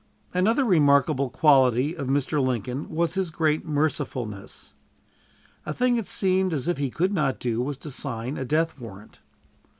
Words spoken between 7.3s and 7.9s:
do was